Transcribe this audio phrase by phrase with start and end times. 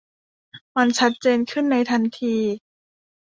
[0.75, 2.35] มันชัดเจนขึ้นในทันที